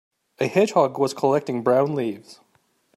A 0.39 0.47
hedgehog 0.47 0.97
was 0.97 1.13
collecting 1.13 1.61
brown 1.61 1.93
leaves. 1.93 2.39